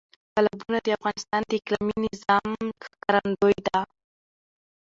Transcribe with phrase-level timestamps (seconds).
[0.35, 2.51] تالابونه د افغانستان د اقلیمي نظام
[2.85, 3.79] ښکارندوی ده.